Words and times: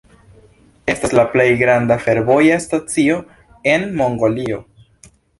Estas 0.91 1.11
la 1.17 1.25
plej 1.33 1.45
granda 1.59 1.97
fervoja 2.05 2.57
stacio 2.63 3.17
en 3.75 3.85
Mongolio. 4.01 4.59